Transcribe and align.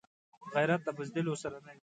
غیرت 0.53 0.81
د 0.85 0.89
بزدلو 0.97 1.33
سره 1.43 1.57
نه 1.65 1.71
وي 1.75 1.79